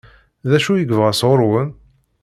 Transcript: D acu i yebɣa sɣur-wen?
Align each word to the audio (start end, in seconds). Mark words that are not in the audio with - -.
D 0.49 0.51
acu 0.57 0.71
i 0.75 0.79
yebɣa 0.79 1.11
sɣur-wen? 1.19 1.69